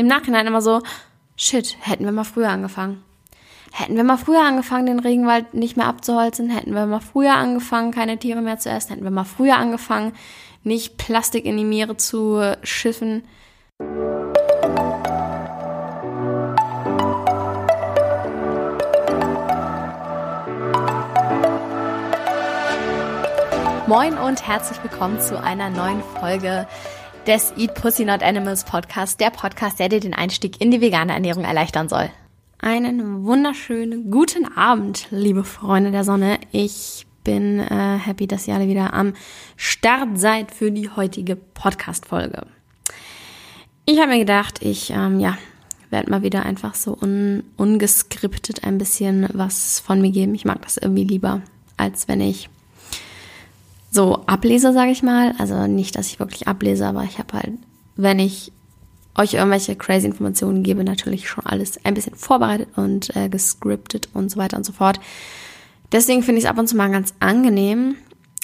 im 0.00 0.06
Nachhinein 0.06 0.46
immer 0.46 0.62
so, 0.62 0.80
shit, 1.36 1.76
hätten 1.78 2.06
wir 2.06 2.12
mal 2.12 2.24
früher 2.24 2.48
angefangen. 2.48 3.04
Hätten 3.70 3.96
wir 3.96 4.02
mal 4.02 4.16
früher 4.16 4.42
angefangen, 4.42 4.86
den 4.86 4.98
Regenwald 4.98 5.52
nicht 5.52 5.76
mehr 5.76 5.86
abzuholzen, 5.86 6.48
hätten 6.48 6.74
wir 6.74 6.86
mal 6.86 7.00
früher 7.00 7.34
angefangen, 7.34 7.92
keine 7.92 8.18
Tiere 8.18 8.40
mehr 8.40 8.58
zu 8.58 8.70
essen, 8.70 8.92
hätten 8.92 9.04
wir 9.04 9.10
mal 9.10 9.24
früher 9.24 9.58
angefangen, 9.58 10.14
nicht 10.64 10.96
Plastik 10.96 11.44
in 11.44 11.58
die 11.58 11.64
Meere 11.64 11.98
zu 11.98 12.56
schiffen. 12.62 13.24
Moin 23.86 24.16
und 24.16 24.46
herzlich 24.46 24.82
willkommen 24.82 25.20
zu 25.20 25.42
einer 25.42 25.68
neuen 25.68 26.02
Folge 26.18 26.66
des 27.30 27.52
Eat 27.56 27.74
Pussy 27.74 28.04
Not 28.04 28.24
Animals 28.24 28.64
Podcast, 28.64 29.20
der 29.20 29.30
Podcast, 29.30 29.78
der 29.78 29.88
dir 29.88 30.00
den 30.00 30.14
Einstieg 30.14 30.60
in 30.60 30.72
die 30.72 30.80
vegane 30.80 31.12
Ernährung 31.12 31.44
erleichtern 31.44 31.88
soll. 31.88 32.10
Einen 32.58 33.24
wunderschönen 33.24 34.10
guten 34.10 34.52
Abend, 34.56 35.06
liebe 35.12 35.44
Freunde 35.44 35.92
der 35.92 36.02
Sonne. 36.02 36.40
Ich 36.50 37.06
bin 37.22 37.60
äh, 37.60 37.98
happy, 37.98 38.26
dass 38.26 38.48
ihr 38.48 38.56
alle 38.56 38.66
wieder 38.66 38.94
am 38.94 39.12
Start 39.54 40.18
seid 40.18 40.50
für 40.50 40.72
die 40.72 40.90
heutige 40.90 41.36
Podcast-Folge. 41.36 42.48
Ich 43.86 44.00
habe 44.00 44.10
mir 44.10 44.18
gedacht, 44.18 44.60
ich 44.60 44.90
ähm, 44.90 45.20
ja, 45.20 45.38
werde 45.88 46.10
mal 46.10 46.24
wieder 46.24 46.44
einfach 46.44 46.74
so 46.74 46.98
un 47.00 47.44
ungeskriptet 47.56 48.64
ein 48.64 48.76
bisschen 48.76 49.28
was 49.34 49.78
von 49.78 50.00
mir 50.00 50.10
geben. 50.10 50.34
Ich 50.34 50.44
mag 50.44 50.62
das 50.62 50.78
irgendwie 50.78 51.04
lieber, 51.04 51.42
als 51.76 52.08
wenn 52.08 52.22
ich 52.22 52.50
so 53.90 54.22
ablese, 54.26 54.72
sage 54.72 54.92
ich 54.92 55.02
mal. 55.02 55.34
Also 55.38 55.66
nicht, 55.66 55.96
dass 55.96 56.06
ich 56.06 56.20
wirklich 56.20 56.48
ablese, 56.48 56.86
aber 56.86 57.04
ich 57.04 57.18
habe 57.18 57.34
halt, 57.34 57.52
wenn 57.96 58.18
ich 58.18 58.52
euch 59.16 59.34
irgendwelche 59.34 59.76
crazy 59.76 60.06
Informationen 60.06 60.62
gebe, 60.62 60.84
natürlich 60.84 61.28
schon 61.28 61.44
alles 61.44 61.84
ein 61.84 61.94
bisschen 61.94 62.14
vorbereitet 62.14 62.68
und 62.76 63.14
äh, 63.16 63.28
gescriptet 63.28 64.08
und 64.14 64.30
so 64.30 64.38
weiter 64.38 64.56
und 64.56 64.64
so 64.64 64.72
fort. 64.72 65.00
Deswegen 65.92 66.22
finde 66.22 66.38
ich 66.38 66.44
es 66.44 66.50
ab 66.50 66.58
und 66.58 66.68
zu 66.68 66.76
mal 66.76 66.90
ganz 66.90 67.14
angenehm, 67.18 67.96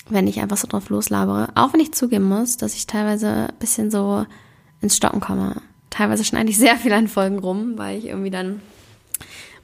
wenn 0.08 0.26
ich 0.26 0.40
einfach 0.40 0.56
so 0.56 0.66
drauf 0.66 0.88
loslabere. 0.88 1.48
Auch 1.54 1.72
wenn 1.72 1.80
ich 1.80 1.92
zugeben 1.92 2.24
muss, 2.24 2.56
dass 2.56 2.74
ich 2.74 2.86
teilweise 2.86 3.28
ein 3.28 3.54
bisschen 3.60 3.90
so 3.90 4.26
ins 4.80 4.96
Stocken 4.96 5.20
komme. 5.20 5.62
Teilweise 5.90 6.24
schneide 6.24 6.50
ich 6.50 6.58
sehr 6.58 6.76
viel 6.76 6.92
an 6.92 7.08
Folgen 7.08 7.38
rum, 7.38 7.74
weil 7.76 7.98
ich 7.98 8.06
irgendwie 8.06 8.30
dann 8.30 8.60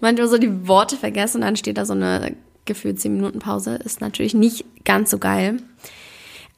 manchmal 0.01 0.29
so 0.29 0.39
die 0.39 0.69
Worte 0.69 0.97
vergesse 0.97 1.37
und 1.37 1.43
dann 1.43 1.57
steht 1.57 1.79
da 1.79 1.85
so 1.85 1.93
eine 1.93 2.37
gefühlt 2.65 3.01
10 3.01 3.15
Minuten 3.15 3.39
Pause. 3.39 3.77
Ist 3.77 4.01
natürlich 4.01 4.35
nicht 4.35 4.65
ganz 4.85 5.11
so 5.11 5.19
geil. 5.19 5.59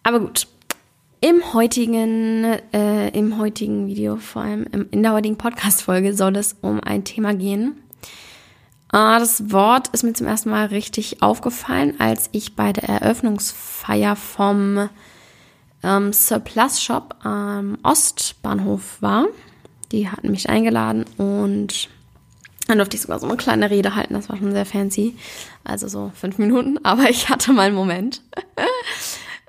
Aber 0.02 0.20
gut, 0.20 0.46
im 1.20 1.54
heutigen, 1.54 2.44
äh, 2.72 3.08
im 3.16 3.38
heutigen 3.38 3.86
Video, 3.86 4.16
vor 4.16 4.42
allem 4.42 4.66
im, 4.72 4.88
in 4.90 5.02
der 5.02 5.12
heutigen 5.12 5.38
Podcast-Folge, 5.38 6.14
soll 6.14 6.36
es 6.36 6.56
um 6.60 6.80
ein 6.80 7.04
Thema 7.04 7.34
gehen. 7.34 7.80
Äh, 8.92 9.18
das 9.18 9.50
Wort 9.50 9.88
ist 9.88 10.02
mir 10.02 10.12
zum 10.12 10.26
ersten 10.26 10.50
Mal 10.50 10.66
richtig 10.66 11.22
aufgefallen, 11.22 11.98
als 11.98 12.28
ich 12.32 12.54
bei 12.54 12.72
der 12.72 12.88
Eröffnungsfeier 12.90 14.16
vom 14.16 14.90
ähm, 15.82 16.12
Surplus 16.12 16.82
Shop 16.82 17.16
am 17.24 17.78
Ostbahnhof 17.82 19.00
war. 19.00 19.26
Die 19.92 20.10
hatten 20.10 20.30
mich 20.30 20.48
eingeladen 20.48 21.04
und 21.16 21.88
dann 22.66 22.78
durfte 22.78 22.96
ich 22.96 23.02
sogar 23.02 23.18
so 23.18 23.26
eine 23.26 23.36
kleine 23.36 23.70
Rede 23.70 23.94
halten. 23.94 24.14
Das 24.14 24.28
war 24.28 24.36
schon 24.36 24.52
sehr 24.52 24.66
fancy. 24.66 25.16
Also 25.64 25.88
so 25.88 26.12
fünf 26.14 26.38
Minuten, 26.38 26.78
aber 26.82 27.10
ich 27.10 27.28
hatte 27.28 27.52
mal 27.52 27.66
einen 27.66 27.76
Moment. 27.76 28.22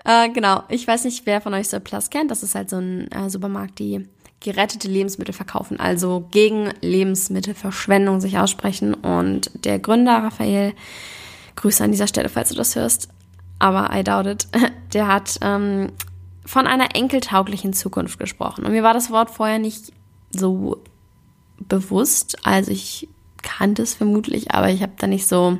Äh, 0.07 0.29
genau, 0.29 0.61
ich 0.69 0.87
weiß 0.87 1.05
nicht, 1.05 1.25
wer 1.25 1.41
von 1.41 1.55
euch 1.55 1.67
Surplus 1.67 2.11
kennt. 2.11 2.29
Das 2.29 2.43
ist 2.43 2.53
halt 2.53 2.69
so 2.69 2.75
ein 2.75 3.09
äh, 3.11 3.27
Supermarkt, 3.27 3.79
die 3.79 4.07
gerettete 4.39 4.87
Lebensmittel 4.87 5.33
verkaufen, 5.33 5.79
also 5.79 6.27
gegen 6.29 6.71
Lebensmittelverschwendung 6.81 8.21
sich 8.21 8.37
aussprechen. 8.37 8.93
Und 8.93 9.49
der 9.65 9.79
Gründer, 9.79 10.19
Raphael, 10.19 10.73
Grüße 11.55 11.83
an 11.83 11.91
dieser 11.91 12.05
Stelle, 12.05 12.29
falls 12.29 12.49
du 12.49 12.55
das 12.55 12.75
hörst, 12.75 13.09
aber 13.57 13.89
I 13.91 14.03
doubt 14.03 14.27
it, 14.27 14.47
der 14.93 15.07
hat 15.07 15.39
ähm, 15.41 15.91
von 16.45 16.67
einer 16.67 16.95
enkeltauglichen 16.95 17.73
Zukunft 17.73 18.19
gesprochen. 18.19 18.63
Und 18.65 18.71
mir 18.71 18.83
war 18.83 18.93
das 18.93 19.09
Wort 19.09 19.31
vorher 19.31 19.57
nicht 19.57 19.91
so 20.29 20.83
bewusst. 21.59 22.37
Also 22.45 22.71
ich 22.71 23.07
kannte 23.41 23.83
es 23.83 23.93
vermutlich, 23.93 24.51
aber 24.51 24.69
ich 24.69 24.81
habe 24.81 24.93
da 24.97 25.07
nicht 25.07 25.27
so 25.27 25.59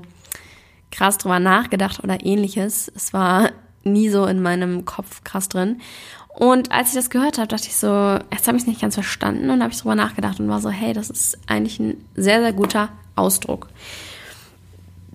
krass 0.91 1.17
drüber 1.17 1.39
nachgedacht 1.39 2.03
oder 2.03 2.25
ähnliches. 2.25 2.91
Es 2.95 3.13
war 3.13 3.51
nie 3.83 4.09
so 4.09 4.25
in 4.25 4.41
meinem 4.41 4.85
Kopf 4.85 5.23
krass 5.23 5.49
drin. 5.49 5.81
Und 6.29 6.71
als 6.71 6.89
ich 6.89 6.95
das 6.95 7.09
gehört 7.09 7.37
habe, 7.37 7.47
dachte 7.47 7.67
ich 7.67 7.77
so, 7.77 7.87
erst 7.87 8.47
habe 8.47 8.57
ich 8.57 8.63
es 8.63 8.67
nicht 8.67 8.81
ganz 8.81 8.95
verstanden 8.95 9.49
und 9.49 9.61
habe 9.61 9.71
ich 9.71 9.79
drüber 9.79 9.95
nachgedacht 9.95 10.39
und 10.39 10.49
war 10.49 10.59
so, 10.59 10.69
hey, 10.69 10.91
das 10.91 11.09
ist 11.09 11.37
eigentlich 11.47 11.79
ein 11.79 12.03
sehr, 12.15 12.41
sehr 12.41 12.51
guter 12.51 12.89
Ausdruck. 13.15 13.69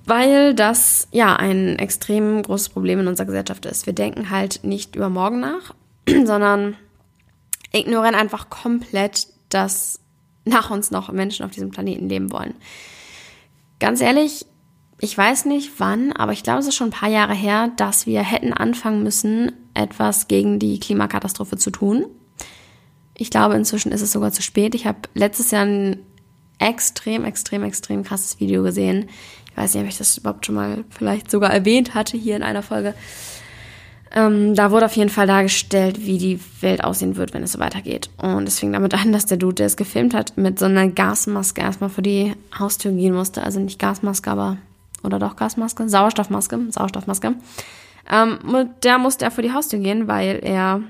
Weil 0.07 0.55
das 0.55 1.09
ja 1.13 1.37
ein 1.37 1.79
extrem 1.79 2.43
großes 2.43 2.71
Problem 2.71 3.01
in 3.01 3.07
unserer 3.07 3.27
Gesellschaft 3.27 3.67
ist. 3.67 3.85
Wir 3.85 3.93
denken 3.93 4.31
halt 4.31 4.61
nicht 4.65 4.97
über 4.97 5.11
morgen 5.11 5.41
nach, 5.41 5.75
sondern 6.25 6.77
ignorieren 7.71 8.15
einfach 8.15 8.49
komplett, 8.49 9.27
dass 9.51 10.01
nach 10.45 10.71
uns 10.71 10.91
noch 10.91 11.13
Menschen 11.13 11.45
auf 11.45 11.51
diesem 11.51 11.71
Planeten 11.71 12.09
leben 12.09 12.33
wollen. 12.33 12.55
Ganz 13.79 14.01
ehrlich, 14.01 14.47
ich 14.99 15.17
weiß 15.17 15.47
nicht 15.47 15.73
wann, 15.79 16.13
aber 16.13 16.33
ich 16.33 16.43
glaube, 16.43 16.61
es 16.61 16.67
ist 16.67 16.75
schon 16.75 16.89
ein 16.89 16.93
paar 16.93 17.09
Jahre 17.09 17.35
her, 17.35 17.71
dass 17.77 18.07
wir 18.07 18.23
hätten 18.23 18.53
anfangen 18.53 19.03
müssen, 19.03 19.53
etwas 19.73 20.29
gegen 20.29 20.59
die 20.59 20.79
Klimakatastrophe 20.79 21.57
zu 21.57 21.71
tun. 21.71 22.07
Ich 23.15 23.31
glaube, 23.31 23.55
inzwischen 23.55 23.93
ist 23.93 24.03
es 24.03 24.13
sogar 24.13 24.33
zu 24.33 24.43
spät. 24.43 24.75
Ich 24.75 24.87
habe 24.87 25.01
letztes 25.15 25.51
Jahr 25.51 25.65
ein 25.65 26.01
extrem, 26.59 27.25
extrem, 27.25 27.65
extrem 27.65 28.05
krasses 28.05 28.41
Video 28.41 28.63
gesehen. 28.63 29.09
Ich 29.51 29.57
weiß 29.57 29.75
nicht, 29.75 29.83
ob 29.83 29.89
ich 29.89 29.99
das 29.99 30.19
überhaupt 30.19 30.47
schon 30.47 30.55
mal 30.55 30.85
vielleicht 30.91 31.31
sogar 31.31 31.53
erwähnt 31.53 31.95
hatte 31.95 32.17
hier 32.17 32.37
in 32.37 32.43
einer 32.43 32.63
Folge. 32.63 32.95
Ähm, 34.13 34.57
da 34.57 34.73
wurde 34.73 34.87
auf 34.87 34.97
jeden 34.97 35.11
Fall 35.11 35.29
dargestellt, 35.29 36.05
wie 36.05 36.19
die 36.19 36.41
Welt 36.61 36.83
aussehen 36.83 37.17
wird, 37.17 37.33
wenn 37.33 37.45
es 37.45 37.53
so 37.53 37.61
weitergeht. 37.61 38.11
Und 38.17 38.49
es 38.49 38.59
fing 38.59 38.73
damit 38.73 38.93
an, 38.95 39.13
dass 39.13 39.27
der 39.27 39.37
Dude, 39.37 39.55
der 39.55 39.67
es 39.67 39.77
gefilmt 39.77 40.15
hat, 40.15 40.37
mit 40.37 40.59
so 40.59 40.65
einer 40.65 40.89
Gasmaske 40.89 41.61
erstmal 41.61 41.91
vor 41.91 42.03
die 42.03 42.35
Haustür 42.59 42.91
gehen 42.91 43.15
musste. 43.15 43.43
Also 43.43 43.61
nicht 43.61 43.79
Gasmaske, 43.79 44.31
aber 44.31 44.57
oder 45.05 45.19
doch 45.19 45.37
Gasmaske, 45.37 45.89
Sauerstoffmaske, 45.89 46.59
Sauerstoffmaske. 46.71 47.37
Ähm, 48.11 48.39
der 48.83 48.99
musste 48.99 49.25
er 49.25 49.31
vor 49.31 49.43
die 49.43 49.53
Haustür 49.53 49.79
gehen, 49.79 50.09
weil 50.09 50.41
er, 50.43 50.83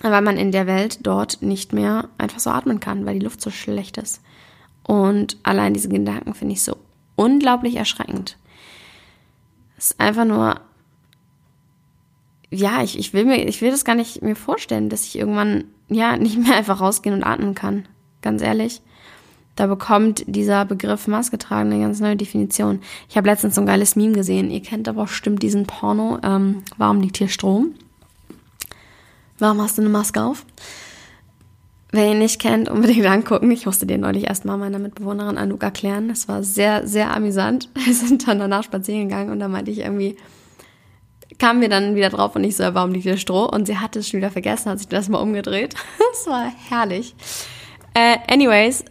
weil 0.00 0.22
man 0.22 0.38
in 0.38 0.50
der 0.50 0.66
Welt 0.66 1.00
dort 1.02 1.42
nicht 1.42 1.72
mehr 1.72 2.08
einfach 2.16 2.40
so 2.40 2.50
atmen 2.50 2.80
kann, 2.80 3.04
weil 3.04 3.18
die 3.18 3.24
Luft 3.24 3.42
so 3.42 3.50
schlecht 3.50 3.98
ist. 3.98 4.22
Und 4.82 5.36
allein 5.42 5.74
diese 5.74 5.88
Gedanken 5.88 6.34
finde 6.34 6.54
ich 6.54 6.62
so 6.62 6.76
unglaublich 7.16 7.76
erschreckend. 7.76 8.38
Es 9.76 9.92
ist 9.92 10.00
einfach 10.00 10.24
nur, 10.24 10.60
ja, 12.50 12.82
ich, 12.82 12.98
ich 12.98 13.12
will 13.12 13.24
mir, 13.24 13.46
ich 13.46 13.62
will 13.62 13.70
das 13.70 13.84
gar 13.84 13.94
nicht 13.94 14.22
mir 14.22 14.36
vorstellen, 14.36 14.88
dass 14.88 15.04
ich 15.04 15.16
irgendwann, 15.18 15.64
ja, 15.88 16.16
nicht 16.18 16.38
mehr 16.38 16.56
einfach 16.56 16.80
rausgehen 16.80 17.14
und 17.14 17.24
atmen 17.24 17.54
kann. 17.54 17.86
Ganz 18.22 18.42
ehrlich. 18.42 18.82
Da 19.56 19.66
bekommt 19.66 20.24
dieser 20.26 20.64
Begriff 20.64 21.06
Maske 21.06 21.36
tragen 21.36 21.72
eine 21.72 21.82
ganz 21.82 22.00
neue 22.00 22.16
Definition. 22.16 22.80
Ich 23.08 23.16
habe 23.16 23.28
letztens 23.28 23.56
so 23.56 23.60
ein 23.60 23.66
geiles 23.66 23.96
Meme 23.96 24.12
gesehen. 24.14 24.50
Ihr 24.50 24.62
kennt 24.62 24.88
aber 24.88 25.02
bestimmt 25.02 25.42
diesen 25.42 25.66
Porno. 25.66 26.18
Ähm, 26.22 26.62
warum 26.78 27.00
liegt 27.00 27.18
hier 27.18 27.28
Strom? 27.28 27.74
Warum 29.38 29.60
hast 29.60 29.76
du 29.76 29.82
eine 29.82 29.90
Maske 29.90 30.22
auf? 30.22 30.46
Wer 31.92 32.12
ihn 32.12 32.20
nicht 32.20 32.40
kennt, 32.40 32.68
unbedingt 32.68 33.06
angucken. 33.06 33.50
Ich 33.50 33.66
musste 33.66 33.86
den 33.86 34.00
neulich 34.00 34.28
erstmal 34.28 34.56
meiner 34.56 34.78
Mitbewohnerin 34.78 35.36
Anouk 35.36 35.62
erklären. 35.62 36.08
Das 36.08 36.28
war 36.28 36.42
sehr, 36.42 36.86
sehr 36.86 37.14
amüsant. 37.14 37.68
Wir 37.84 37.94
sind 37.94 38.28
dann 38.28 38.38
danach 38.38 38.62
spazieren 38.62 39.08
gegangen 39.08 39.30
und 39.30 39.40
da 39.40 39.48
meinte 39.48 39.70
ich 39.70 39.80
irgendwie, 39.80 40.16
kamen 41.40 41.60
wir 41.60 41.68
dann 41.68 41.96
wieder 41.96 42.10
drauf 42.10 42.36
und 42.36 42.44
ich 42.44 42.56
so, 42.56 42.74
warum 42.74 42.92
liegt 42.92 43.04
hier 43.04 43.16
Stroh? 43.16 43.46
Und 43.46 43.66
sie 43.66 43.78
hatte 43.78 43.98
es 43.98 44.08
schon 44.08 44.18
wieder 44.18 44.30
vergessen, 44.30 44.70
hat 44.70 44.78
sich 44.78 44.88
das 44.88 45.08
mal 45.08 45.18
umgedreht. 45.18 45.74
Das 46.12 46.26
war 46.26 46.52
herrlich. 46.68 47.14
Äh, 47.94 48.18
anyways, 48.28 48.84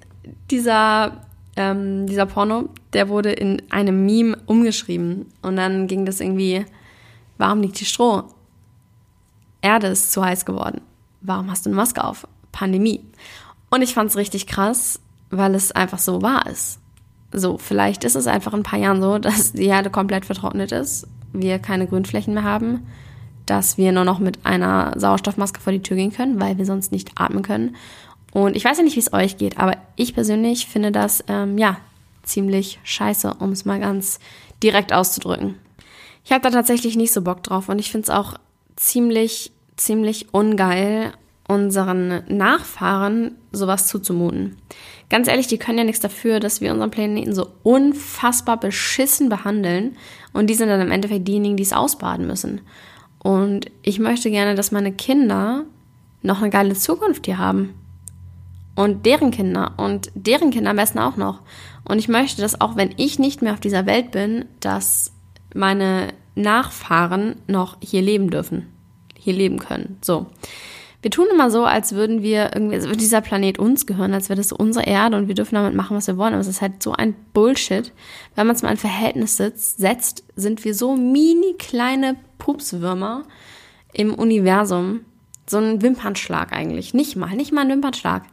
dieser, 0.50 1.26
ähm, 1.58 2.08
dieser 2.08 2.26
Porno, 2.26 2.70
der 2.94 3.10
wurde 3.10 3.32
in 3.32 3.62
einem 3.70 4.06
Meme 4.06 4.38
umgeschrieben. 4.46 5.28
Und 5.42 5.58
dann 5.58 5.88
ging 5.88 6.06
das 6.06 6.22
irgendwie, 6.22 6.66
warum 7.38 7.62
liegt 7.62 7.78
hier 7.78 7.88
Stroh? 7.88 8.24
Erde 9.62 9.88
ist 9.88 10.12
zu 10.12 10.24
heiß 10.24 10.46
geworden. 10.46 10.82
Warum 11.22 11.52
hast 11.52 11.66
du 11.66 11.70
eine 11.70 11.76
Maske 11.76 12.04
auf? 12.04 12.26
Pandemie. 12.52 13.02
Und 13.70 13.82
ich 13.82 13.94
fand 13.94 14.10
es 14.10 14.18
richtig 14.18 14.48
krass, 14.48 15.00
weil 15.30 15.54
es 15.56 15.72
einfach 15.74 16.00
so 16.00 16.22
wahr 16.22 16.48
ist. 16.48 16.80
So, 17.32 17.58
vielleicht 17.58 18.06
ist 18.06 18.16
es 18.16 18.26
einfach 18.26 18.54
in 18.54 18.62
ein 18.62 18.64
paar 18.64 18.80
Jahren 18.80 19.02
so, 19.02 19.20
dass 19.20 19.52
die 19.52 19.66
Erde 19.66 19.90
komplett 19.90 20.26
vertrocknet 20.26 20.72
ist, 20.72 21.06
wir 21.34 21.60
keine 21.60 21.88
Grünflächen 21.88 22.34
mehr 22.34 22.44
haben, 22.44 22.88
dass 23.46 23.78
wir 23.78 23.92
nur 23.92 24.04
noch 24.04 24.20
mit 24.20 24.46
einer 24.46 24.94
Sauerstoffmaske 24.96 25.60
vor 25.60 25.74
die 25.74 25.82
Tür 25.82 25.98
gehen 25.98 26.14
können, 26.14 26.40
weil 26.40 26.58
wir 26.58 26.66
sonst 26.66 26.92
nicht 26.92 27.12
atmen 27.16 27.42
können 27.42 27.76
und 28.32 28.56
ich 28.56 28.66
weiß 28.66 28.78
ja 28.78 28.84
nicht, 28.84 28.96
wie 28.96 29.02
es 29.02 29.14
euch 29.14 29.38
geht, 29.38 29.58
aber 29.58 29.78
ich 29.96 30.14
persönlich 30.14 30.68
finde 30.68 30.92
das, 30.92 31.24
ähm, 31.28 31.58
ja, 31.58 31.78
ziemlich 32.24 32.80
scheiße, 32.84 33.36
um 33.40 33.52
es 33.52 33.66
mal 33.66 33.80
ganz 33.80 34.20
direkt 34.62 34.94
auszudrücken. 34.94 35.56
Ich 36.24 36.32
habe 36.32 36.42
da 36.42 36.52
tatsächlich 36.52 36.96
nicht 36.96 37.12
so 37.12 37.22
Bock 37.22 37.42
drauf 37.44 37.70
und 37.70 37.80
ich 37.80 37.90
finde 37.92 38.04
es 38.04 38.10
auch 38.10 38.36
ziemlich, 38.76 39.52
ziemlich 39.78 40.34
ungeil 40.34 41.14
unseren 41.48 42.24
Nachfahren 42.28 43.32
sowas 43.52 43.88
zuzumuten. 43.88 44.58
Ganz 45.10 45.28
ehrlich, 45.28 45.48
die 45.48 45.58
können 45.58 45.80
ja 45.80 45.84
nichts 45.84 46.02
dafür, 46.02 46.40
dass 46.40 46.62
wir 46.62 46.72
unseren 46.72 46.92
Planeten 46.92 47.34
so 47.34 47.48
unfassbar 47.64 48.60
beschissen 48.60 49.28
behandeln 49.28 49.98
und 50.34 50.48
die 50.48 50.54
sind 50.54 50.70
dann 50.70 50.82
im 50.82 50.92
Endeffekt 50.92 51.28
diejenigen, 51.28 51.58
die 51.58 51.64
es 51.64 51.74
ausbaden 51.74 52.28
müssen. 52.28 52.62
Und 53.18 53.66
ich 53.82 54.00
möchte 54.00 54.30
gerne, 54.30 54.56
dass 54.56 54.72
meine 54.72 54.92
Kinder 54.92 55.66
noch 56.22 56.42
eine 56.42 56.52
geile 56.52 56.76
Zukunft 56.76 57.26
hier 57.26 57.38
haben. 57.38 57.74
Und 58.76 59.06
deren 59.06 59.32
Kinder 59.32 59.74
und 59.78 60.12
deren 60.14 60.52
Kinder 60.52 60.70
am 60.70 60.78
besten 60.78 61.00
auch 61.00 61.18
noch. 61.18 61.42
Und 61.84 61.98
ich 61.98 62.08
möchte, 62.08 62.42
dass 62.42 62.62
auch 62.62 62.76
wenn 62.76 62.94
ich 62.96 63.20
nicht 63.20 63.42
mehr 63.42 63.54
auf 63.54 63.60
dieser 63.60 63.86
Welt 63.86 64.12
bin, 64.12 64.46
dass 64.60 65.12
meine 65.54 66.10
Nachfahren 66.36 67.36
noch 67.48 67.78
hier 67.82 68.02
leben 68.02 68.30
dürfen, 68.30 68.68
hier 69.18 69.34
leben 69.34 69.60
können. 69.60 69.98
So. 70.02 70.28
Wir 71.02 71.12
tun 71.12 71.28
immer 71.32 71.50
so, 71.50 71.64
als 71.64 71.94
würden 71.94 72.22
wir 72.22 72.52
irgendwie, 72.54 72.76
als 72.76 72.86
würde 72.86 72.98
dieser 72.98 73.22
Planet 73.22 73.58
uns 73.58 73.86
gehören, 73.86 74.14
als 74.14 74.28
wäre 74.28 74.38
das 74.38 74.52
unsere 74.52 74.86
Erde 74.86 75.16
und 75.16 75.30
wir 75.30 75.36
dürfen 75.36 75.56
damit 75.56 75.74
machen, 75.74 75.96
was 75.96 76.08
wir 76.08 76.18
wollen. 76.18 76.34
Aber 76.34 76.42
es 76.42 76.48
ist 76.48 76.62
halt 76.62 76.84
so 76.84 76.92
ein 76.92 77.16
Bullshit. 77.34 77.94
Wenn 78.36 78.48
man 78.48 78.56
es 78.56 78.64
mal 78.64 78.72
in 78.72 78.78
Verhältnis 78.78 79.38
sitzt, 79.38 79.78
setzt, 79.78 80.24
sind 80.36 80.66
wir 80.66 80.76
so 80.76 80.98
mini 80.98 81.56
kleine 81.58 82.18
Pupswürmer 82.38 83.24
im 83.94 84.14
Universum. 84.14 85.02
So 85.50 85.58
ein 85.58 85.82
Wimpernschlag 85.82 86.52
eigentlich. 86.52 86.94
Nicht 86.94 87.16
mal, 87.16 87.34
nicht 87.36 87.54
mal 87.54 87.62
ein 87.62 87.70
Wimpernschlag. 87.70 88.24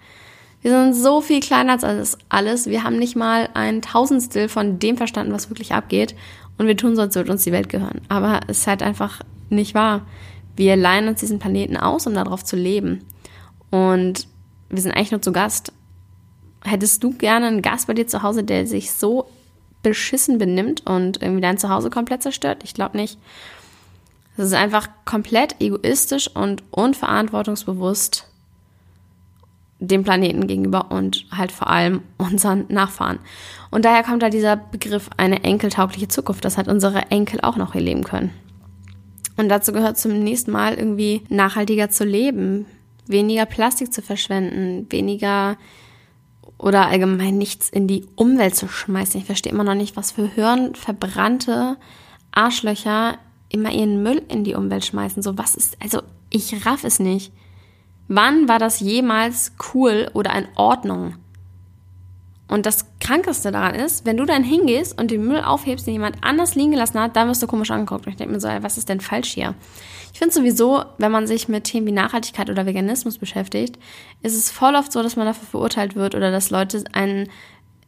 Wir 0.61 0.73
sind 0.73 0.95
so 0.95 1.21
viel 1.21 1.39
kleiner 1.39 1.81
als 1.85 2.19
alles. 2.29 2.67
Wir 2.67 2.83
haben 2.83 2.99
nicht 2.99 3.15
mal 3.15 3.49
ein 3.55 3.81
Tausendstel 3.81 4.49
von 4.49 4.81
dem 4.81 4.97
verstanden, 4.97 5.33
was 5.33 5.51
wirklich 5.51 5.73
abgeht. 5.73 6.17
Und 6.59 6.67
wir 6.67 6.77
tun 6.77 6.97
so, 6.97 7.03
als 7.03 7.15
würde 7.15 7.31
uns 7.31 7.45
die 7.45 7.53
Welt 7.53 7.69
gehören. 7.69 8.01
Aber 8.09 8.41
es 8.49 8.59
ist 8.59 8.67
halt 8.67 8.83
einfach 8.83 9.21
nicht 9.51 9.75
wahr. 9.75 10.05
Wir 10.57 10.77
leihen 10.77 11.09
uns 11.09 11.21
diesen 11.21 11.39
Planeten 11.39 11.77
aus, 11.77 12.07
um 12.07 12.15
darauf 12.15 12.45
zu 12.45 12.57
leben. 12.57 13.05
Und 13.71 14.27
wir 14.71 14.81
sind 14.81 14.93
eigentlich 14.93 15.13
nur 15.13 15.23
zu 15.23 15.33
Gast. 15.33 15.73
Hättest 16.65 17.05
du 17.05 17.13
gerne 17.13 17.47
einen 17.47 17.63
Gast 17.63 17.87
bei 17.87 17.95
dir 17.95 18.07
zu 18.07 18.23
Hause, 18.23 18.43
der 18.43 18.67
sich 18.67 18.91
so 18.91 19.29
beschissen 19.83 20.39
benimmt 20.39 20.85
und 20.87 21.23
irgendwie 21.23 21.43
dein 21.43 21.59
Zuhause 21.59 21.91
komplett 21.91 22.23
zerstört? 22.23 22.63
Ich 22.65 22.75
glaube 22.75 22.97
nicht. 22.97 23.19
Das 24.37 24.47
ist 24.47 24.55
einfach 24.55 24.89
komplett 25.05 25.57
egoistisch 25.61 26.29
und 26.35 26.63
unverantwortungsbewusst 26.71 28.27
dem 29.79 30.05
Planeten 30.05 30.47
gegenüber 30.47 30.91
und 30.91 31.27
halt 31.31 31.53
vor 31.53 31.69
allem 31.69 32.03
unseren 32.19 32.65
Nachfahren. 32.69 33.19
Und 33.71 33.85
daher 33.85 34.03
kommt 34.03 34.23
da 34.23 34.31
dieser 34.31 34.57
Begriff 34.57 35.11
eine 35.17 35.45
enkeltaugliche 35.45 36.09
Zukunft, 36.09 36.45
dass 36.45 36.57
halt 36.57 36.69
unsere 36.69 37.11
Enkel 37.11 37.41
auch 37.43 37.57
noch 37.57 37.73
hier 37.73 37.83
leben 37.83 38.05
können. 38.05 38.31
Und 39.37 39.49
dazu 39.49 39.73
gehört 39.73 39.99
zum 39.99 40.19
nächsten 40.23 40.51
Mal 40.51 40.75
irgendwie 40.75 41.23
nachhaltiger 41.29 41.91
zu 41.91 42.05
leben, 42.05 42.67
weniger 43.07 43.47
Plastik 43.47 43.93
zu 43.93 44.03
verschwenden, 44.03 44.87
weniger 44.91 45.57
oder 46.59 46.87
allgemein 46.87 47.37
nichts 47.37 47.69
in 47.69 47.87
die 47.87 48.07
Umwelt 48.17 48.57
zu 48.57 48.69
schmeißen. 48.69 49.21
Ich 49.21 49.27
verstehe 49.27 49.53
immer 49.53 49.65
noch 49.65 49.75
nicht, 49.75 49.97
was 49.97 50.13
für 50.13 50.27
hirnverbrannte 50.27 51.77
Arschlöcher 52.33 53.19
immer 53.51 53.73
ihren 53.73 54.03
Müll 54.03 54.23
in 54.29 54.45
die 54.45 54.55
Umwelt 54.55 54.85
schmeißen. 54.85 55.23
So, 55.23 55.37
was 55.37 55.55
ist, 55.55 55.77
also 55.83 56.01
ich 56.31 56.67
raff 56.67 56.85
es 56.85 56.99
nicht. 56.99 57.33
Wann 58.09 58.49
war 58.49 58.59
das 58.59 58.81
jemals 58.81 59.53
cool 59.75 60.11
oder 60.15 60.35
in 60.35 60.47
Ordnung? 60.55 61.15
Und 62.49 62.65
das 62.65 62.87
Krankeste 63.01 63.51
daran 63.51 63.75
ist, 63.75 64.07
wenn 64.07 64.17
du 64.17 64.25
dann 64.25 64.45
hingehst 64.45 64.99
und 65.01 65.11
den 65.11 65.27
Müll 65.27 65.41
aufhebst, 65.41 65.87
den 65.87 65.95
jemand 65.95 66.23
anders 66.23 66.55
liegen 66.55 66.71
gelassen 66.71 67.01
hat, 67.01 67.17
dann 67.17 67.29
wirst 67.29 67.43
du 67.43 67.49
komisch 67.49 67.73
angeguckt. 67.73 68.07
Und 68.07 68.13
ich 68.13 68.19
denke 68.19 68.35
mir 68.35 68.41
so, 68.41 68.47
ey, 68.47 68.63
was 68.63 68.79
ist 68.79 68.89
denn 68.89 69.01
falsch 69.01 69.31
hier? 69.31 69.55
Ich 70.13 70.19
finde 70.19 70.35
sowieso, 70.35 70.85
wenn 70.99 71.11
man 71.11 71.27
sich 71.27 71.49
mit 71.49 71.65
Themen 71.65 71.87
wie 71.87 71.93
Nachhaltigkeit 71.93 72.49
oder 72.49 72.65
Veganismus 72.65 73.19
beschäftigt, 73.19 73.79
ist 74.23 74.37
es 74.37 74.51
voll 74.51 74.77
oft 74.77 74.93
so, 74.93 75.03
dass 75.03 75.17
man 75.17 75.27
dafür 75.27 75.49
verurteilt 75.49 75.97
wird 75.97 76.15
oder 76.15 76.31
dass 76.31 76.51
Leute 76.51 76.85
einen 76.93 77.29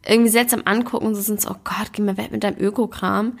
irgendwie 0.05 0.29
seltsam 0.29 0.61
angucken 0.65 1.07
und 1.07 1.15
so 1.15 1.21
sind 1.21 1.41
so, 1.41 1.51
oh 1.51 1.59
Gott, 1.63 1.93
geh 1.93 2.01
mir 2.01 2.17
weg 2.17 2.31
mit 2.31 2.43
deinem 2.43 2.59
Ökokram. 2.59 3.39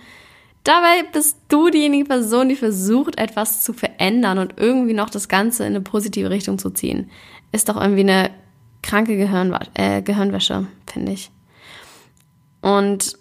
Dabei 0.63 1.03
bist 1.13 1.37
du 1.47 1.69
diejenige 1.69 2.05
Person, 2.05 2.49
die 2.49 2.55
versucht, 2.55 3.17
etwas 3.17 3.63
zu 3.63 3.73
verändern 3.73 4.39
und 4.39 4.55
irgendwie 4.57 4.93
noch 4.93 5.09
das 5.09 5.27
Ganze 5.27 5.63
in 5.63 5.75
eine 5.75 5.81
positive 5.81 6.29
Richtung 6.29 6.57
zu 6.57 6.69
ziehen. 6.69 7.09
Ist 7.51 7.69
doch 7.69 7.79
irgendwie 7.79 8.01
eine 8.01 8.31
kranke 8.81 9.17
Gehirn, 9.17 9.57
äh, 9.73 10.01
Gehirnwäsche, 10.01 10.67
finde 10.85 11.11
ich. 11.11 11.31
Und 12.61 13.17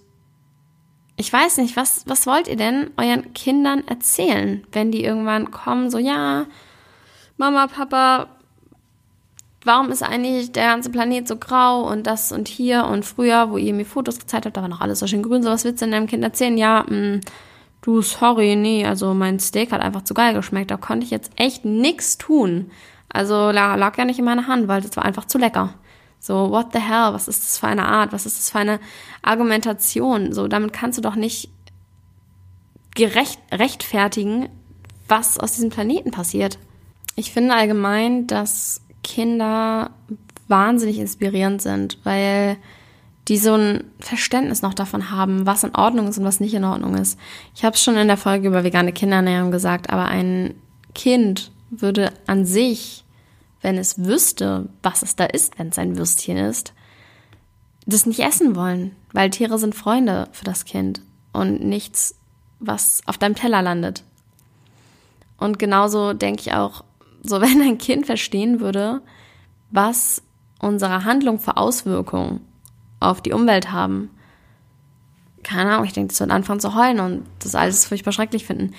ich 1.16 1.32
weiß 1.32 1.58
nicht, 1.58 1.76
was, 1.76 2.04
was 2.06 2.26
wollt 2.26 2.48
ihr 2.48 2.56
denn 2.56 2.90
euren 2.96 3.32
Kindern 3.34 3.86
erzählen, 3.86 4.64
wenn 4.72 4.92
die 4.92 5.04
irgendwann 5.04 5.50
kommen, 5.50 5.90
so, 5.90 5.98
ja, 5.98 6.46
Mama, 7.36 7.66
Papa, 7.66 8.28
warum 9.64 9.90
ist 9.90 10.02
eigentlich 10.02 10.52
der 10.52 10.64
ganze 10.64 10.90
Planet 10.90 11.26
so 11.26 11.36
grau 11.36 11.88
und 11.88 12.06
das 12.06 12.32
und 12.32 12.48
hier 12.48 12.84
und 12.84 13.04
früher, 13.04 13.50
wo 13.50 13.58
ihr 13.58 13.74
mir 13.74 13.84
Fotos 13.84 14.18
gezeigt 14.18 14.46
habt, 14.46 14.56
da 14.56 14.62
war 14.62 14.68
noch 14.68 14.80
alles 14.80 15.00
so 15.00 15.06
schön 15.06 15.22
grün, 15.22 15.42
so 15.42 15.50
was 15.50 15.64
willst 15.64 15.80
du 15.80 15.86
denn 15.86 15.92
deinem 15.92 16.06
Kind 16.06 16.22
erzählen? 16.22 16.56
Ja, 16.56 16.84
mh, 16.88 16.96
mm, 16.96 17.20
du, 17.82 18.02
sorry, 18.02 18.56
nee, 18.56 18.86
also 18.86 19.14
mein 19.14 19.40
Steak 19.40 19.72
hat 19.72 19.80
einfach 19.80 20.02
zu 20.02 20.14
geil 20.14 20.34
geschmeckt, 20.34 20.70
da 20.70 20.76
konnte 20.76 21.04
ich 21.04 21.10
jetzt 21.10 21.32
echt 21.36 21.64
nichts 21.64 22.18
tun. 22.18 22.70
Also 23.08 23.50
lag 23.50 23.96
ja 23.96 24.04
nicht 24.04 24.18
in 24.18 24.24
meiner 24.24 24.46
Hand, 24.46 24.68
weil 24.68 24.80
das 24.80 24.96
war 24.96 25.04
einfach 25.04 25.24
zu 25.24 25.38
lecker. 25.38 25.74
So, 26.20 26.50
what 26.50 26.72
the 26.72 26.80
hell? 26.80 27.12
Was 27.12 27.28
ist 27.28 27.42
das 27.44 27.58
für 27.58 27.68
eine 27.68 27.86
Art? 27.86 28.12
Was 28.12 28.26
ist 28.26 28.38
das 28.38 28.50
für 28.50 28.58
eine 28.58 28.80
Argumentation? 29.22 30.32
So, 30.32 30.48
damit 30.48 30.72
kannst 30.72 30.98
du 30.98 31.02
doch 31.02 31.14
nicht 31.14 31.50
gerecht, 32.94 33.40
rechtfertigen, 33.52 34.48
was 35.06 35.38
aus 35.38 35.52
diesem 35.52 35.70
Planeten 35.70 36.10
passiert. 36.10 36.58
Ich 37.14 37.32
finde 37.32 37.54
allgemein, 37.54 38.26
dass 38.26 38.82
Kinder 39.04 39.90
wahnsinnig 40.48 40.98
inspirierend 40.98 41.62
sind, 41.62 41.98
weil 42.04 42.56
die 43.28 43.36
so 43.36 43.54
ein 43.54 43.84
Verständnis 44.00 44.62
noch 44.62 44.74
davon 44.74 45.10
haben, 45.10 45.46
was 45.46 45.62
in 45.62 45.74
Ordnung 45.74 46.08
ist 46.08 46.18
und 46.18 46.24
was 46.24 46.40
nicht 46.40 46.54
in 46.54 46.64
Ordnung 46.64 46.94
ist. 46.94 47.18
Ich 47.54 47.64
habe 47.64 47.74
es 47.74 47.82
schon 47.82 47.96
in 47.96 48.08
der 48.08 48.16
Folge 48.16 48.48
über 48.48 48.64
vegane 48.64 48.92
Kinderernährung 48.92 49.50
gesagt, 49.50 49.90
aber 49.90 50.06
ein 50.06 50.54
Kind 50.94 51.52
würde 51.70 52.12
an 52.26 52.44
sich, 52.44 53.04
wenn 53.60 53.76
es 53.76 54.04
wüsste, 54.04 54.68
was 54.82 55.02
es 55.02 55.16
da 55.16 55.24
ist, 55.24 55.58
wenn 55.58 55.68
es 55.68 55.78
ein 55.78 55.96
Würstchen 55.96 56.36
ist, 56.36 56.72
das 57.86 58.06
nicht 58.06 58.20
essen 58.20 58.54
wollen, 58.54 58.94
weil 59.12 59.30
Tiere 59.30 59.58
sind 59.58 59.74
Freunde 59.74 60.28
für 60.32 60.44
das 60.44 60.64
Kind 60.64 61.00
und 61.32 61.64
nichts, 61.64 62.14
was 62.60 63.00
auf 63.06 63.18
deinem 63.18 63.34
Teller 63.34 63.62
landet. 63.62 64.04
Und 65.38 65.58
genauso 65.58 66.12
denke 66.12 66.42
ich 66.42 66.52
auch, 66.52 66.84
so 67.22 67.40
wenn 67.40 67.60
ein 67.62 67.78
Kind 67.78 68.06
verstehen 68.06 68.60
würde, 68.60 69.00
was 69.70 70.22
unsere 70.60 71.04
Handlung 71.04 71.38
für 71.38 71.56
Auswirkungen 71.56 72.40
auf 73.00 73.22
die 73.22 73.32
Umwelt 73.32 73.70
haben, 73.70 74.10
keine 75.42 75.72
Ahnung, 75.72 75.84
ich 75.86 75.92
denke, 75.92 76.08
das 76.08 76.20
wird 76.20 76.30
anfangen 76.30 76.60
zu 76.60 76.74
heulen 76.74 77.00
und 77.00 77.24
das 77.38 77.54
alles 77.54 77.86
furchtbar 77.86 78.12
schrecklich 78.12 78.44
finden. 78.44 78.74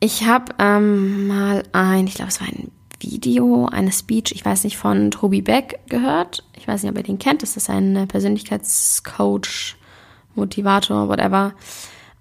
Ich 0.00 0.26
habe 0.26 0.54
ähm, 0.58 1.26
mal 1.26 1.64
ein, 1.72 2.06
ich 2.06 2.14
glaube, 2.14 2.30
es 2.30 2.40
war 2.40 2.48
ein 2.48 2.70
Video, 3.00 3.66
eine 3.66 3.92
Speech, 3.92 4.32
ich 4.32 4.44
weiß 4.44 4.64
nicht, 4.64 4.76
von 4.76 5.10
Toby 5.10 5.42
Beck 5.42 5.80
gehört. 5.88 6.44
Ich 6.56 6.68
weiß 6.68 6.82
nicht, 6.82 6.90
ob 6.90 6.98
ihr 6.98 7.04
den 7.04 7.18
kennt. 7.18 7.42
Das 7.42 7.56
ist 7.56 7.68
ein 7.68 8.06
Persönlichkeitscoach, 8.08 9.76
Motivator, 10.34 11.08
whatever. 11.08 11.52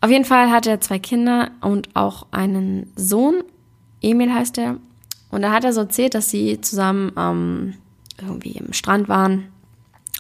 Auf 0.01 0.09
jeden 0.09 0.25
Fall 0.25 0.51
hat 0.51 0.67
er 0.67 0.81
zwei 0.81 0.99
Kinder 0.99 1.51
und 1.61 1.95
auch 1.95 2.27
einen 2.31 2.91
Sohn. 2.95 3.43
Emil 4.01 4.33
heißt 4.33 4.57
er. 4.57 4.77
Und 5.29 5.41
da 5.41 5.51
hat 5.51 5.63
er 5.63 5.73
so 5.73 5.81
erzählt, 5.81 6.13
dass 6.13 6.29
sie 6.29 6.61
zusammen 6.61 7.11
ähm, 7.17 7.73
irgendwie 8.19 8.53
im 8.53 8.73
Strand 8.73 9.09
waren 9.09 9.49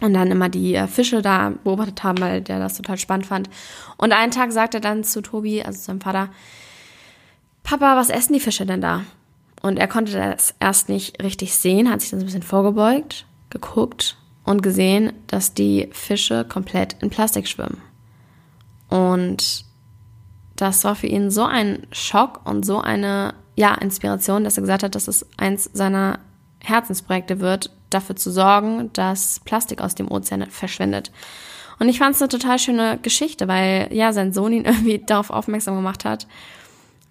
und 0.01 0.13
dann 0.13 0.31
immer 0.31 0.49
die 0.49 0.75
äh, 0.75 0.87
Fische 0.87 1.21
da 1.21 1.53
beobachtet 1.63 2.03
haben, 2.03 2.19
weil 2.19 2.41
der 2.41 2.59
das 2.59 2.77
total 2.77 2.97
spannend 2.97 3.25
fand. 3.25 3.49
Und 3.97 4.11
einen 4.11 4.31
Tag 4.31 4.51
sagt 4.51 4.73
er 4.73 4.79
dann 4.79 5.03
zu 5.03 5.21
Tobi, 5.21 5.63
also 5.63 5.79
seinem 5.79 6.01
Vater, 6.01 6.29
Papa, 7.67 7.97
was 7.97 8.09
essen 8.09 8.31
die 8.31 8.39
Fische 8.39 8.65
denn 8.65 8.79
da? 8.79 9.03
Und 9.61 9.77
er 9.77 9.89
konnte 9.89 10.13
das 10.13 10.55
erst 10.61 10.87
nicht 10.87 11.21
richtig 11.21 11.53
sehen, 11.53 11.91
hat 11.91 11.99
sich 11.99 12.11
dann 12.11 12.19
ein 12.19 12.25
bisschen 12.25 12.41
vorgebeugt, 12.41 13.25
geguckt 13.49 14.15
und 14.45 14.63
gesehen, 14.63 15.11
dass 15.27 15.53
die 15.53 15.89
Fische 15.91 16.45
komplett 16.45 16.95
in 17.01 17.09
Plastik 17.09 17.45
schwimmen. 17.45 17.81
Und 18.87 19.65
das 20.55 20.85
war 20.85 20.95
für 20.95 21.07
ihn 21.07 21.29
so 21.29 21.43
ein 21.43 21.85
Schock 21.91 22.39
und 22.45 22.65
so 22.65 22.79
eine 22.79 23.33
ja, 23.57 23.73
Inspiration, 23.75 24.45
dass 24.45 24.57
er 24.57 24.61
gesagt 24.61 24.83
hat, 24.83 24.95
dass 24.95 25.09
es 25.09 25.25
eins 25.35 25.69
seiner 25.73 26.19
Herzensprojekte 26.63 27.41
wird, 27.41 27.71
dafür 27.89 28.15
zu 28.15 28.31
sorgen, 28.31 28.91
dass 28.93 29.41
Plastik 29.41 29.81
aus 29.81 29.93
dem 29.93 30.09
Ozean 30.09 30.49
verschwindet. 30.49 31.11
Und 31.79 31.89
ich 31.89 31.99
fand 31.99 32.15
es 32.15 32.21
eine 32.21 32.29
total 32.29 32.59
schöne 32.59 32.97
Geschichte, 33.01 33.49
weil 33.49 33.89
ja 33.91 34.13
sein 34.13 34.31
Sohn 34.31 34.53
ihn 34.53 34.63
irgendwie 34.65 34.99
darauf 34.99 35.31
aufmerksam 35.31 35.75
gemacht 35.75 36.05
hat, 36.05 36.27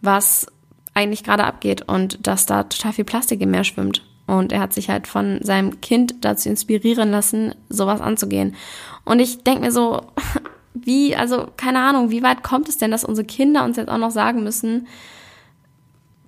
was 0.01 0.47
eigentlich 0.95 1.25
gerade 1.25 1.45
abgeht 1.45 1.83
und 1.83 2.27
dass 2.27 2.47
da 2.47 2.65
total 2.65 2.93
viel 2.93 3.05
Plastik 3.05 3.41
im 3.41 3.51
Meer 3.51 3.65
schwimmt. 3.65 4.03
Und 4.27 4.51
er 4.51 4.61
hat 4.61 4.73
sich 4.73 4.91
halt 4.91 5.07
von 5.07 5.41
seinem 5.43 5.81
Kind 5.81 6.17
dazu 6.23 6.49
inspirieren 6.49 7.11
lassen, 7.11 7.55
sowas 7.69 8.01
anzugehen. 8.01 8.57
Und 9.05 9.21
ich 9.21 9.45
denke 9.45 9.61
mir 9.61 9.73
so, 9.73 10.03
wie, 10.75 11.15
also 11.15 11.49
keine 11.57 11.81
Ahnung, 11.81 12.11
wie 12.11 12.23
weit 12.23 12.43
kommt 12.43 12.69
es 12.69 12.79
denn, 12.79 12.91
dass 12.91 13.05
unsere 13.05 13.27
Kinder 13.27 13.65
uns 13.65 13.77
jetzt 13.77 13.89
auch 13.89 13.99
noch 13.99 14.11
sagen 14.11 14.43
müssen, 14.43 14.89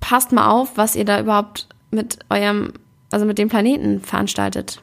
passt 0.01 0.33
mal 0.33 0.49
auf, 0.49 0.77
was 0.77 0.95
ihr 0.95 1.05
da 1.05 1.21
überhaupt 1.21 1.67
mit 1.91 2.19
eurem, 2.31 2.73
also 3.11 3.27
mit 3.27 3.39
dem 3.39 3.49
Planeten 3.49 4.01
veranstaltet. 4.01 4.81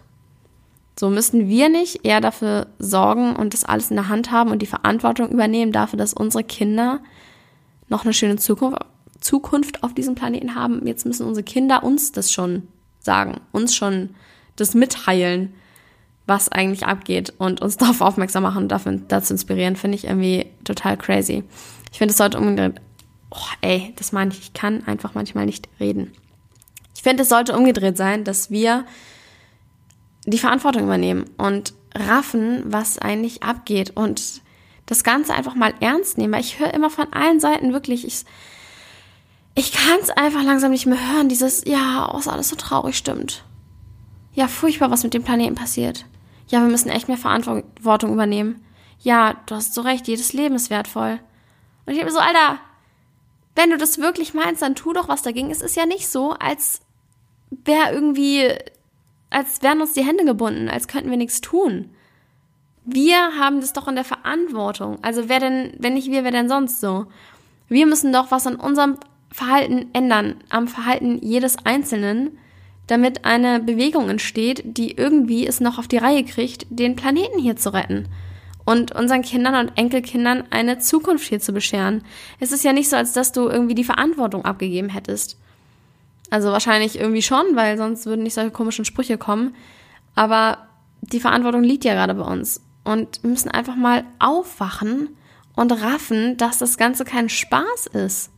So 1.00 1.10
müssten 1.10 1.48
wir 1.48 1.70
nicht 1.70 2.06
eher 2.06 2.22
dafür 2.22 2.68
sorgen 2.80 3.36
und 3.36 3.54
das 3.54 3.66
alles 3.66 3.90
in 3.90 3.98
der 3.98 4.08
Hand 4.08 4.32
haben 4.32 4.52
und 4.52 4.62
die 4.62 4.68
Verantwortung 4.68 5.30
übernehmen 5.30 5.72
dafür, 5.72 5.98
dass 5.98 6.14
unsere 6.14 6.44
Kinder 6.44 7.02
noch 7.88 8.04
eine 8.04 8.14
schöne 8.14 8.38
Zukunft, 8.38 8.82
Zukunft 9.20 9.84
auf 9.84 9.94
diesem 9.94 10.16
Planeten 10.16 10.56
haben. 10.56 10.86
Jetzt 10.86 11.06
müssen 11.06 11.26
unsere 11.26 11.44
Kinder 11.44 11.84
uns 11.84 12.12
das 12.12 12.32
schon 12.32 12.68
sagen, 13.00 13.42
uns 13.52 13.76
schon 13.76 14.12
das 14.56 14.74
mitteilen, 14.74 15.54
was 16.28 16.50
eigentlich 16.50 16.86
abgeht 16.86 17.34
und 17.38 17.62
uns 17.62 17.78
darauf 17.78 18.02
aufmerksam 18.02 18.44
machen 18.44 18.64
und 18.64 18.70
dafür, 18.70 19.00
dazu 19.08 19.34
inspirieren, 19.34 19.76
finde 19.76 19.98
ich 19.98 20.06
irgendwie 20.06 20.48
total 20.64 20.98
crazy. 20.98 21.44
Ich 21.92 21.98
finde, 21.98 22.12
es 22.12 22.18
sollte 22.18 22.38
umgedreht, 22.38 22.82
oh, 23.32 23.38
ey, 23.62 23.94
das 23.98 24.12
meine 24.12 24.32
ich, 24.32 24.40
ich 24.40 24.54
kann 24.54 24.86
einfach 24.86 25.14
manchmal 25.14 25.46
nicht 25.46 25.70
reden. 25.80 26.12
Ich 26.96 27.04
finde, 27.04 27.24
es 27.24 27.30
sollte 27.30 27.56
umgedreht 27.56 27.98
sein, 27.98 28.24
dass 28.24 28.50
wir 28.50 28.86
die 30.26 30.40
Verantwortung 30.40 30.84
übernehmen 30.84 31.26
und 31.38 31.74
raffen, 31.94 32.64
was 32.66 32.98
eigentlich 32.98 33.44
abgeht 33.44 33.92
und 33.96 34.42
das 34.86 35.04
Ganze 35.04 35.34
einfach 35.34 35.56
mal 35.56 35.74
ernst 35.80 36.18
nehmen, 36.18 36.34
weil 36.34 36.42
ich 36.42 36.60
höre 36.60 36.74
immer 36.74 36.90
von 36.90 37.12
allen 37.12 37.40
Seiten 37.40 37.74
wirklich, 37.74 38.06
ich, 38.06 38.24
ich 39.56 39.72
kann 39.72 40.00
es 40.02 40.10
einfach 40.10 40.44
langsam 40.44 40.72
nicht 40.72 40.86
mehr 40.86 41.14
hören, 41.14 41.30
dieses, 41.30 41.64
ja, 41.66 42.12
oh, 42.14 42.18
ist 42.20 42.28
alles 42.28 42.50
so 42.50 42.56
traurig 42.56 42.98
stimmt. 42.98 43.44
Ja, 44.34 44.48
furchtbar, 44.48 44.92
was 44.92 45.04
mit 45.04 45.14
dem 45.14 45.24
Planeten 45.24 45.56
passiert. 45.56 46.06
Ja, 46.48 46.62
wir 46.62 46.68
müssen 46.68 46.90
echt 46.90 47.08
mehr 47.08 47.18
Verantwortung 47.18 48.14
übernehmen. 48.14 48.64
Ja, 49.00 49.36
du 49.46 49.56
hast 49.56 49.74
so 49.74 49.82
recht, 49.82 50.08
jedes 50.08 50.34
Leben 50.34 50.56
ist 50.56 50.70
wertvoll. 50.70 51.20
Und 51.86 51.94
ich 51.94 52.00
habe 52.00 52.12
so, 52.12 52.20
Alter, 52.20 52.60
wenn 53.56 53.70
du 53.70 53.78
das 53.78 53.98
wirklich 53.98 54.34
meinst, 54.34 54.62
dann 54.62 54.76
tu 54.76 54.94
doch 54.94 55.08
was 55.08 55.22
dagegen. 55.22 55.50
Es 55.50 55.62
ist 55.62 55.76
ja 55.76 55.86
nicht 55.86 56.08
so, 56.08 56.32
als 56.32 56.82
wäre 57.50 57.94
irgendwie, 57.94 58.54
als 59.30 59.62
wären 59.62 59.82
uns 59.82 59.94
die 59.94 60.06
Hände 60.06 60.26
gebunden, 60.26 60.70
als 60.70 60.88
könnten 60.88 61.10
wir 61.10 61.18
nichts 61.18 61.42
tun. 61.42 61.95
Wir 62.86 63.18
haben 63.40 63.62
das 63.62 63.74
doch 63.74 63.88
in 63.88 63.96
der 63.96 64.04
Verantwortung. 64.04 65.00
Also 65.02 65.28
wer 65.28 65.40
denn, 65.40 65.74
wenn 65.80 65.96
nicht 65.96 66.12
wir, 66.12 66.24
wer 66.24 66.32
denn 66.32 66.50
sonst 66.50 66.80
so? 66.80 67.08
Wir 67.68 67.88
müssen 67.88 68.14
doch 68.14 68.32
was 68.32 68.46
an 68.46 68.56
unserem 68.56 68.98
Verhalten 69.32 69.90
ändern, 69.94 70.36
am 70.50 70.68
Verhalten 70.68 71.20
jedes 71.22 71.58
Einzelnen, 71.66 72.38
damit 72.88 73.26
eine 73.26 73.60
Bewegung 73.60 74.10
entsteht, 74.10 74.62
die 74.66 74.92
irgendwie 74.92 75.48
es 75.48 75.60
noch 75.60 75.80
auf 75.80 75.88
die 75.88 75.98
Reihe 75.98 76.24
kriegt, 76.24 76.68
den 76.70 76.96
Planeten 76.96 77.40
hier 77.40 77.56
zu 77.56 77.74
retten 77.74 78.08
und 78.66 78.94
unseren 78.94 79.22
Kindern 79.22 79.56
und 79.56 79.78
Enkelkindern 79.78 80.44
eine 80.50 80.80
Zukunft 80.80 81.28
hier 81.28 81.40
zu 81.40 81.54
bescheren. 81.54 82.04
Es 82.40 82.52
ist 82.52 82.64
ja 82.64 82.74
nicht 82.74 82.90
so, 82.90 82.96
als 82.96 83.14
dass 83.14 83.32
du 83.32 83.48
irgendwie 83.48 83.76
die 83.76 83.84
Verantwortung 83.84 84.44
abgegeben 84.44 84.90
hättest. 84.90 85.38
Also 86.32 86.52
wahrscheinlich 86.52 87.00
irgendwie 87.00 87.22
schon, 87.22 87.56
weil 87.56 87.78
sonst 87.78 88.08
würden 88.08 88.24
nicht 88.24 88.34
solche 88.34 88.52
komischen 88.52 88.86
Sprüche 88.86 89.18
kommen. 89.18 89.56
Aber 90.16 90.68
die 91.02 91.20
Verantwortung 91.20 91.64
liegt 91.64 91.86
ja 91.86 91.94
gerade 91.94 92.16
bei 92.16 92.24
uns. 92.24 92.62
Und 92.86 93.22
wir 93.24 93.32
müssen 93.32 93.50
einfach 93.50 93.76
mal 93.76 94.06
aufwachen 94.20 95.10
und 95.56 95.72
raffen, 95.72 96.38
dass 96.38 96.60
das 96.60 96.78
Ganze 96.78 97.04
kein 97.04 97.28
Spaß 97.28 97.88
ist. 97.88 98.32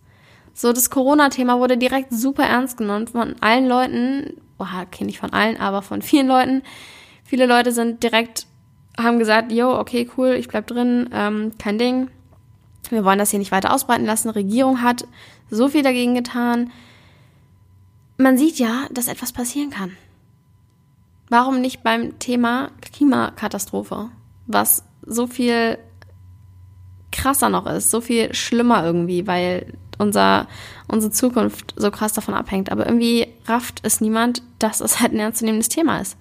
So, 0.54 0.74
das 0.74 0.90
Corona-Thema 0.90 1.60
wurde 1.60 1.78
direkt 1.78 2.12
super 2.12 2.44
ernst 2.44 2.78
genommen 2.78 3.08
von 3.08 3.36
allen 3.42 3.68
Leuten, 3.68 4.42
boah, 4.58 4.88
kenne 4.90 5.12
ich 5.12 5.20
von 5.20 5.32
allen, 5.34 5.58
aber 5.58 5.84
von 5.84 6.02
vielen 6.02 6.28
Leuten. 6.28 6.64
Viele 7.24 7.46
Leute 7.46 7.72
sind 7.72 8.02
direkt, 8.02 8.48
haben 8.98 9.20
gesagt, 9.20 9.52
yo, 9.52 9.78
okay, 9.78 10.10
cool, 10.18 10.30
ich 10.30 10.48
bleib 10.48 10.66
drin, 10.66 11.10
ähm, 11.14 11.52
kein 11.60 11.78
Ding. 11.78 12.10
Wir 12.90 13.04
wollen 13.04 13.20
das 13.20 13.32
hier 13.32 13.40
nicht 13.40 13.52
weiter 13.52 13.74
ausbreiten 13.74 14.06
lassen. 14.06 14.30
Die 14.30 14.40
Regierung 14.40 14.82
hat 14.82 15.06
so 15.52 15.68
viel 15.68 15.84
dagegen 15.84 16.16
getan. 16.16 16.72
Man 18.18 18.38
sieht 18.38 18.58
ja, 18.58 18.88
dass 18.92 19.10
etwas 19.10 19.34
passieren 19.34 19.70
kann. 19.70 19.92
Warum 21.30 21.60
nicht 21.60 21.84
beim 21.84 22.18
Thema 22.18 22.72
Klimakatastrophe, 22.94 24.10
was 24.48 24.84
so 25.06 25.28
viel 25.28 25.78
krasser 27.12 27.50
noch 27.50 27.66
ist, 27.66 27.92
so 27.92 28.02
viel 28.02 28.34
schlimmer 28.34 28.84
irgendwie, 28.84 29.28
weil 29.28 29.74
unser, 29.98 30.48
unsere 30.88 31.12
Zukunft 31.12 31.74
so 31.76 31.92
krass 31.92 32.14
davon 32.14 32.34
abhängt. 32.34 32.72
Aber 32.72 32.86
irgendwie 32.86 33.28
rafft 33.46 33.80
es 33.84 34.02
niemand, 34.02 34.42
dass 34.60 34.82
es 34.82 35.00
halt 35.00 35.14
ein 35.14 35.20
ernstzunehmendes 35.20 35.70
Thema 35.70 36.00
ist. 36.00 36.18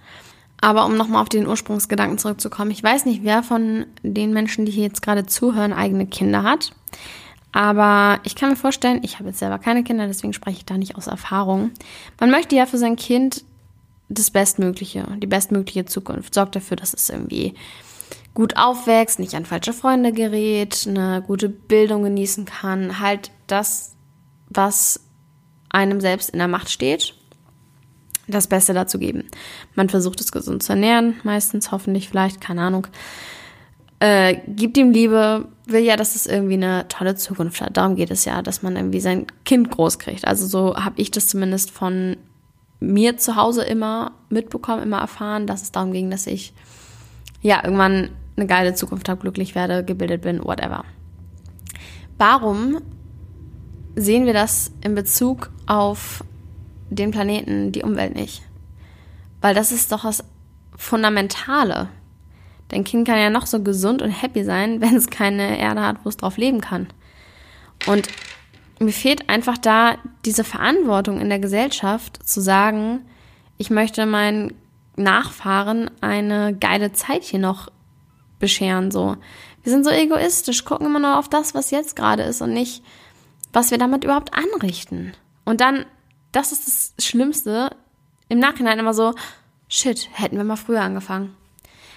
Aber 0.61 0.87
um 0.87 0.97
nochmal 0.97 1.23
auf 1.23 1.28
den 1.28 1.47
Ursprungsgedanken 1.47 2.18
zurückzukommen, 2.18 2.71
ich 2.71 2.83
weiß 2.83 3.04
nicht, 3.04 3.25
wer 3.25 3.42
von 3.42 3.87
den 4.02 4.33
Menschen, 4.33 4.64
die 4.64 4.73
hier 4.73 4.85
jetzt 4.85 5.02
gerade 5.02 5.26
zuhören, 5.26 5.73
eigene 5.73 6.06
Kinder 6.06 6.42
hat. 6.42 6.73
Aber 7.52 8.21
ich 8.25 8.35
kann 8.35 8.50
mir 8.50 8.56
vorstellen, 8.56 9.00
ich 9.02 9.18
habe 9.18 9.28
jetzt 9.28 9.38
selber 9.38 9.59
keine 9.59 9.85
Kinder, 9.85 10.06
deswegen 10.06 10.33
spreche 10.33 10.59
ich 10.59 10.64
da 10.64 10.76
nicht 10.76 10.97
aus 10.97 11.06
Erfahrung. 11.06 11.71
Man 12.18 12.30
möchte 12.30 12.56
ja 12.56 12.66
für 12.66 12.78
sein 12.78 12.97
Kind 12.97 13.45
das 14.09 14.30
Bestmögliche, 14.30 15.06
die 15.18 15.26
bestmögliche 15.26 15.85
Zukunft. 15.85 16.35
Sorgt 16.35 16.56
dafür, 16.56 16.76
dass 16.76 16.95
es 16.95 17.11
irgendwie 17.11 17.54
gut 18.36 18.58
aufwächst, 18.58 19.18
nicht 19.18 19.34
an 19.34 19.46
falsche 19.46 19.72
Freunde 19.72 20.12
gerät, 20.12 20.86
eine 20.86 21.22
gute 21.26 21.48
Bildung 21.48 22.02
genießen 22.02 22.44
kann, 22.44 23.00
halt 23.00 23.30
das, 23.46 23.96
was 24.50 25.00
einem 25.70 26.02
selbst 26.02 26.30
in 26.30 26.38
der 26.38 26.46
Macht 26.46 26.70
steht, 26.70 27.14
das 28.28 28.46
Beste 28.46 28.74
dazu 28.74 28.98
geben. 28.98 29.24
Man 29.74 29.88
versucht 29.88 30.20
es 30.20 30.32
gesund 30.32 30.62
zu 30.62 30.74
ernähren, 30.74 31.16
meistens, 31.24 31.72
hoffentlich, 31.72 32.10
vielleicht, 32.10 32.42
keine 32.42 32.60
Ahnung. 32.60 32.86
Äh, 34.00 34.36
gibt 34.46 34.76
ihm 34.76 34.90
Liebe, 34.90 35.48
will 35.64 35.82
ja, 35.82 35.96
dass 35.96 36.14
es 36.14 36.26
irgendwie 36.26 36.54
eine 36.54 36.86
tolle 36.88 37.14
Zukunft 37.14 37.62
hat. 37.62 37.78
Darum 37.78 37.96
geht 37.96 38.10
es 38.10 38.26
ja, 38.26 38.42
dass 38.42 38.62
man 38.62 38.76
irgendwie 38.76 39.00
sein 39.00 39.26
Kind 39.46 39.70
groß 39.70 39.98
kriegt. 39.98 40.26
Also 40.26 40.46
so 40.46 40.76
habe 40.76 41.00
ich 41.00 41.10
das 41.10 41.28
zumindest 41.28 41.70
von 41.70 42.18
mir 42.80 43.16
zu 43.16 43.34
Hause 43.34 43.62
immer 43.62 44.12
mitbekommen, 44.28 44.82
immer 44.82 44.98
erfahren, 44.98 45.46
dass 45.46 45.62
es 45.62 45.72
darum 45.72 45.92
ging, 45.92 46.10
dass 46.10 46.26
ich 46.26 46.52
ja 47.40 47.64
irgendwann 47.64 48.10
eine 48.36 48.46
geile 48.46 48.74
Zukunft 48.74 49.08
habe, 49.08 49.20
glücklich 49.20 49.54
werde, 49.54 49.84
gebildet 49.84 50.22
bin, 50.22 50.44
whatever. 50.44 50.84
Warum 52.18 52.80
sehen 53.94 54.26
wir 54.26 54.32
das 54.32 54.72
in 54.82 54.94
Bezug 54.94 55.50
auf 55.66 56.24
den 56.90 57.10
Planeten, 57.10 57.72
die 57.72 57.82
Umwelt 57.82 58.14
nicht? 58.14 58.42
Weil 59.40 59.54
das 59.54 59.72
ist 59.72 59.92
doch 59.92 60.02
das 60.02 60.24
Fundamentale. 60.76 61.88
Dein 62.68 62.84
Kind 62.84 63.06
kann 63.06 63.18
ja 63.18 63.30
noch 63.30 63.46
so 63.46 63.62
gesund 63.62 64.02
und 64.02 64.10
happy 64.10 64.44
sein, 64.44 64.80
wenn 64.80 64.96
es 64.96 65.08
keine 65.08 65.58
Erde 65.58 65.82
hat, 65.82 65.98
wo 66.04 66.08
es 66.08 66.16
drauf 66.16 66.36
leben 66.36 66.60
kann. 66.60 66.86
Und 67.86 68.08
mir 68.78 68.92
fehlt 68.92 69.28
einfach 69.28 69.56
da 69.58 69.96
diese 70.24 70.44
Verantwortung 70.44 71.20
in 71.20 71.28
der 71.28 71.38
Gesellschaft 71.38 72.26
zu 72.26 72.40
sagen, 72.40 73.00
ich 73.58 73.70
möchte 73.70 74.04
meinen 74.04 74.54
Nachfahren 74.96 75.90
eine 76.00 76.54
geile 76.54 76.92
Zeit 76.92 77.22
hier 77.22 77.38
noch 77.38 77.70
bescheren, 78.38 78.90
so. 78.90 79.16
Wir 79.62 79.72
sind 79.72 79.84
so 79.84 79.90
egoistisch, 79.90 80.64
gucken 80.64 80.86
immer 80.86 81.00
nur 81.00 81.18
auf 81.18 81.28
das, 81.28 81.54
was 81.54 81.70
jetzt 81.70 81.96
gerade 81.96 82.22
ist 82.22 82.40
und 82.40 82.52
nicht, 82.52 82.82
was 83.52 83.70
wir 83.70 83.78
damit 83.78 84.04
überhaupt 84.04 84.32
anrichten. 84.34 85.12
Und 85.44 85.60
dann, 85.60 85.86
das 86.32 86.52
ist 86.52 86.66
das 86.96 87.04
Schlimmste, 87.04 87.70
im 88.28 88.38
Nachhinein 88.38 88.78
immer 88.78 88.94
so, 88.94 89.14
shit, 89.68 90.08
hätten 90.12 90.36
wir 90.36 90.44
mal 90.44 90.56
früher 90.56 90.82
angefangen. 90.82 91.34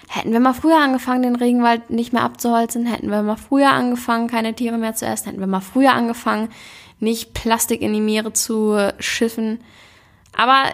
Hätten 0.08 0.32
wir 0.32 0.40
mal 0.40 0.54
früher 0.54 0.78
angefangen, 0.78 1.22
den 1.22 1.36
Regenwald 1.36 1.90
nicht 1.90 2.12
mehr 2.12 2.22
abzuholzen, 2.22 2.86
hätten 2.86 3.10
wir 3.10 3.22
mal 3.22 3.36
früher 3.36 3.70
angefangen, 3.70 4.26
keine 4.26 4.54
Tiere 4.54 4.76
mehr 4.76 4.94
zu 4.94 5.06
essen, 5.06 5.26
hätten 5.26 5.40
wir 5.40 5.46
mal 5.46 5.60
früher 5.60 5.92
angefangen, 5.92 6.48
nicht 6.98 7.32
Plastik 7.32 7.80
in 7.80 7.92
die 7.92 8.00
Meere 8.00 8.32
zu 8.32 8.92
schiffen. 8.98 9.60
Aber 10.36 10.64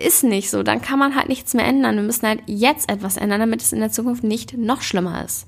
ist 0.00 0.24
nicht 0.24 0.50
so. 0.50 0.62
Dann 0.62 0.82
kann 0.82 0.98
man 0.98 1.14
halt 1.14 1.28
nichts 1.28 1.54
mehr 1.54 1.66
ändern. 1.66 1.96
Wir 1.96 2.02
müssen 2.02 2.26
halt 2.26 2.42
jetzt 2.46 2.90
etwas 2.90 3.16
ändern, 3.16 3.40
damit 3.40 3.62
es 3.62 3.72
in 3.72 3.80
der 3.80 3.90
Zukunft 3.90 4.24
nicht 4.24 4.56
noch 4.56 4.82
schlimmer 4.82 5.24
ist. 5.24 5.46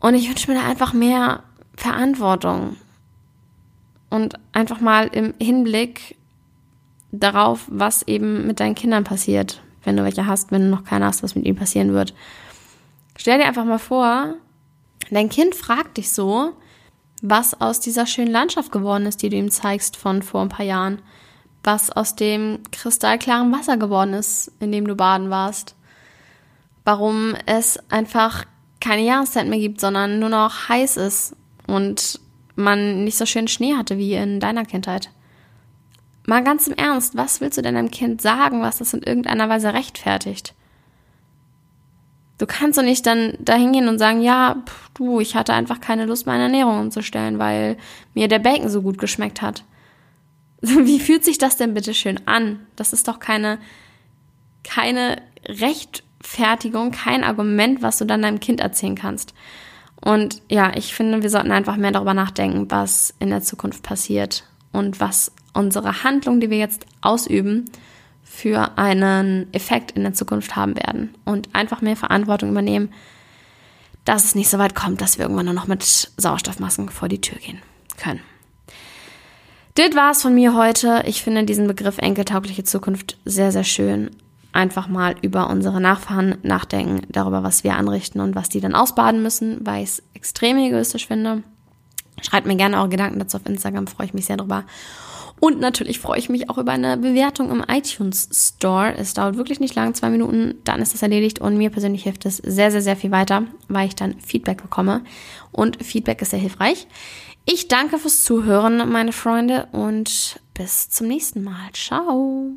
Und 0.00 0.14
ich 0.14 0.28
wünsche 0.28 0.50
mir 0.50 0.58
da 0.58 0.66
einfach 0.66 0.92
mehr 0.92 1.42
Verantwortung. 1.76 2.76
Und 4.10 4.34
einfach 4.52 4.80
mal 4.80 5.08
im 5.08 5.34
Hinblick 5.40 6.16
darauf, 7.12 7.64
was 7.68 8.02
eben 8.02 8.46
mit 8.46 8.60
deinen 8.60 8.74
Kindern 8.74 9.04
passiert, 9.04 9.62
wenn 9.84 9.96
du 9.96 10.04
welche 10.04 10.26
hast, 10.26 10.52
wenn 10.52 10.62
du 10.62 10.68
noch 10.68 10.84
keine 10.84 11.06
hast, 11.06 11.22
was 11.22 11.34
mit 11.34 11.44
ihnen 11.44 11.56
passieren 11.56 11.92
wird. 11.92 12.14
Stell 13.16 13.38
dir 13.38 13.46
einfach 13.46 13.64
mal 13.64 13.78
vor, 13.78 14.34
dein 15.10 15.28
Kind 15.28 15.54
fragt 15.54 15.96
dich 15.96 16.12
so, 16.12 16.52
was 17.22 17.60
aus 17.60 17.80
dieser 17.80 18.06
schönen 18.06 18.30
Landschaft 18.30 18.70
geworden 18.70 19.06
ist, 19.06 19.22
die 19.22 19.30
du 19.30 19.36
ihm 19.36 19.50
zeigst 19.50 19.96
von 19.96 20.22
vor 20.22 20.42
ein 20.42 20.48
paar 20.48 20.66
Jahren 20.66 21.00
was 21.66 21.90
aus 21.90 22.14
dem 22.14 22.60
kristallklaren 22.70 23.52
Wasser 23.52 23.76
geworden 23.76 24.14
ist, 24.14 24.52
in 24.60 24.72
dem 24.72 24.86
du 24.86 24.94
baden 24.94 25.28
warst. 25.28 25.74
Warum 26.84 27.34
es 27.46 27.78
einfach 27.90 28.44
keine 28.80 29.02
Jahreszeit 29.02 29.48
mehr 29.48 29.58
gibt, 29.58 29.80
sondern 29.80 30.20
nur 30.20 30.28
noch 30.28 30.68
heiß 30.68 30.96
ist 30.96 31.34
und 31.66 32.20
man 32.54 33.04
nicht 33.04 33.18
so 33.18 33.26
schön 33.26 33.48
Schnee 33.48 33.74
hatte 33.74 33.98
wie 33.98 34.14
in 34.14 34.38
deiner 34.40 34.64
Kindheit. 34.64 35.10
Mal 36.26 36.44
ganz 36.44 36.66
im 36.66 36.74
Ernst, 36.74 37.16
was 37.16 37.40
willst 37.40 37.58
du 37.58 37.62
denn 37.62 37.74
deinem 37.74 37.90
Kind 37.90 38.22
sagen, 38.22 38.62
was 38.62 38.78
das 38.78 38.94
in 38.94 39.02
irgendeiner 39.02 39.48
Weise 39.48 39.74
rechtfertigt? 39.74 40.54
Du 42.38 42.46
kannst 42.46 42.78
doch 42.78 42.82
nicht 42.82 43.06
dann 43.06 43.34
da 43.38 43.54
hingehen 43.54 43.88
und 43.88 43.98
sagen, 43.98 44.20
ja, 44.20 44.56
pff, 44.66 44.90
du, 44.94 45.20
ich 45.20 45.34
hatte 45.34 45.54
einfach 45.54 45.80
keine 45.80 46.04
Lust, 46.04 46.26
meine 46.26 46.44
Ernährung 46.44 46.80
umzustellen, 46.80 47.38
weil 47.38 47.76
mir 48.14 48.28
der 48.28 48.40
Bacon 48.40 48.68
so 48.68 48.82
gut 48.82 48.98
geschmeckt 48.98 49.42
hat 49.42 49.64
Wie 50.84 51.00
fühlt 51.00 51.24
sich 51.24 51.38
das 51.38 51.56
denn 51.56 51.74
bitte 51.74 51.94
schön 51.94 52.20
an? 52.26 52.60
Das 52.76 52.92
ist 52.92 53.08
doch 53.08 53.18
keine, 53.18 53.58
keine 54.64 55.22
Rechtfertigung, 55.46 56.90
kein 56.90 57.24
Argument, 57.24 57.82
was 57.82 57.98
du 57.98 58.04
dann 58.04 58.22
deinem 58.22 58.40
Kind 58.40 58.60
erzählen 58.60 58.96
kannst. 58.96 59.34
Und 60.00 60.42
ja, 60.48 60.72
ich 60.76 60.94
finde, 60.94 61.22
wir 61.22 61.30
sollten 61.30 61.52
einfach 61.52 61.76
mehr 61.76 61.92
darüber 61.92 62.14
nachdenken, 62.14 62.70
was 62.70 63.14
in 63.18 63.30
der 63.30 63.42
Zukunft 63.42 63.82
passiert 63.82 64.44
und 64.72 65.00
was 65.00 65.32
unsere 65.52 66.04
Handlungen, 66.04 66.40
die 66.40 66.50
wir 66.50 66.58
jetzt 66.58 66.86
ausüben, 67.00 67.64
für 68.22 68.76
einen 68.76 69.52
Effekt 69.54 69.92
in 69.92 70.02
der 70.02 70.12
Zukunft 70.12 70.56
haben 70.56 70.76
werden. 70.76 71.14
Und 71.24 71.54
einfach 71.54 71.80
mehr 71.80 71.96
Verantwortung 71.96 72.50
übernehmen, 72.50 72.92
dass 74.04 74.24
es 74.24 74.34
nicht 74.34 74.48
so 74.48 74.58
weit 74.58 74.74
kommt, 74.74 75.00
dass 75.00 75.18
wir 75.18 75.24
irgendwann 75.24 75.46
nur 75.46 75.54
noch 75.54 75.66
mit 75.68 75.82
Sauerstoffmasken 75.82 76.88
vor 76.90 77.08
die 77.08 77.20
Tür 77.20 77.38
gehen 77.38 77.60
können. 77.96 78.20
Das 79.76 79.94
war's 79.94 80.22
von 80.22 80.34
mir 80.34 80.56
heute. 80.56 81.02
Ich 81.04 81.22
finde 81.22 81.44
diesen 81.44 81.66
Begriff 81.66 81.98
enkeltaugliche 81.98 82.64
Zukunft 82.64 83.18
sehr, 83.26 83.52
sehr 83.52 83.62
schön. 83.62 84.08
Einfach 84.52 84.88
mal 84.88 85.16
über 85.20 85.50
unsere 85.50 85.82
Nachfahren 85.82 86.38
nachdenken, 86.42 87.02
darüber, 87.10 87.42
was 87.42 87.62
wir 87.62 87.76
anrichten 87.76 88.22
und 88.22 88.34
was 88.34 88.48
die 88.48 88.60
dann 88.60 88.74
ausbaden 88.74 89.22
müssen, 89.22 89.58
weil 89.66 89.82
ich 89.82 89.90
es 89.90 90.02
extrem 90.14 90.56
egoistisch 90.56 91.06
finde. 91.06 91.42
Schreibt 92.22 92.46
mir 92.46 92.56
gerne 92.56 92.78
eure 92.78 92.88
Gedanken 92.88 93.18
dazu 93.18 93.36
auf 93.36 93.44
Instagram, 93.44 93.86
freue 93.86 94.06
ich 94.06 94.14
mich 94.14 94.24
sehr 94.24 94.38
drüber. 94.38 94.64
Und 95.40 95.60
natürlich 95.60 96.00
freue 96.00 96.18
ich 96.18 96.30
mich 96.30 96.48
auch 96.48 96.56
über 96.56 96.72
eine 96.72 96.96
Bewertung 96.96 97.50
im 97.50 97.62
iTunes 97.68 98.30
Store. 98.32 98.94
Es 98.96 99.12
dauert 99.12 99.36
wirklich 99.36 99.60
nicht 99.60 99.74
lang, 99.74 99.92
zwei 99.92 100.08
Minuten, 100.08 100.54
dann 100.64 100.80
ist 100.80 100.94
das 100.94 101.02
erledigt 101.02 101.38
und 101.42 101.58
mir 101.58 101.68
persönlich 101.68 102.04
hilft 102.04 102.24
es 102.24 102.38
sehr, 102.38 102.70
sehr, 102.70 102.80
sehr 102.80 102.96
viel 102.96 103.10
weiter, 103.10 103.42
weil 103.68 103.88
ich 103.88 103.94
dann 103.94 104.18
Feedback 104.20 104.62
bekomme. 104.62 105.02
Und 105.52 105.84
Feedback 105.84 106.22
ist 106.22 106.30
sehr 106.30 106.38
hilfreich. 106.38 106.86
Ich 107.48 107.68
danke 107.68 107.98
fürs 107.98 108.24
Zuhören, 108.24 108.90
meine 108.90 109.12
Freunde, 109.12 109.68
und 109.70 110.40
bis 110.52 110.90
zum 110.90 111.06
nächsten 111.06 111.44
Mal. 111.44 111.70
Ciao. 111.72 112.50